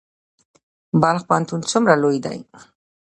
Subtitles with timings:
[1.01, 2.39] بلخ پوهنتون څومره لوی دی؟